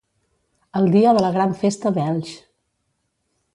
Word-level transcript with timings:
El 0.79 0.89
dia 0.95 1.11
de 1.17 1.21
la 1.25 1.29
gran 1.37 1.53
Festa 1.61 1.93
d'Elx. 1.99 2.35